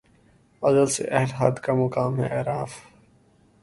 ازل 0.63 0.87
سے 0.95 1.03
اہل 1.11 1.31
خرد 1.37 1.57
کا 1.65 1.73
مقام 1.73 2.19
ہے 2.19 2.27
اعراف 2.37 2.71